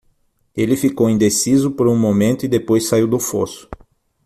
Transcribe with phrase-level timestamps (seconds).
[0.55, 3.69] Ele ficou indeciso por um momento e depois saiu do fosso.